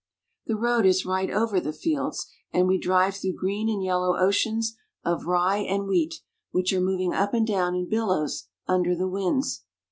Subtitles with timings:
[0.47, 4.75] The road is right over the fields, and we drive through green and yellow oceans
[5.05, 9.07] of rye and wheat, which are mov ing up and down in billows under the
[9.07, 9.63] winds.